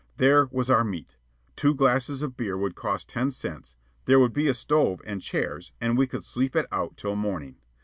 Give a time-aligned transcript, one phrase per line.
[0.17, 1.15] There was our meat.
[1.55, 5.73] Two glasses of beer would cost ten cents, there would be a stove and chairs,
[5.79, 7.57] and we could sleep it out till morning.